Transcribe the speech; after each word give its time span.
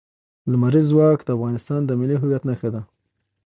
لمریز 0.51 0.85
ځواک 0.91 1.19
د 1.23 1.29
افغانستان 1.37 1.81
د 1.85 1.91
ملي 1.99 2.15
هویت 2.21 2.43
نښه 2.49 2.69
ده. 2.75 2.81